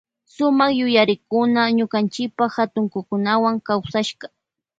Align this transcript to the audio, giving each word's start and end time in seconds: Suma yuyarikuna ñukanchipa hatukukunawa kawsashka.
Suma 0.35 0.65
yuyarikuna 0.77 1.61
ñukanchipa 1.77 2.43
hatukukunawa 2.55 3.49
kawsashka. 3.67 4.27